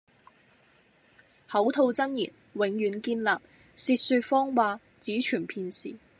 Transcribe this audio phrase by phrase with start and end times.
[1.47, 3.39] 口吐真言，永遠堅立；
[3.75, 5.99] 舌說謊話，只存片時。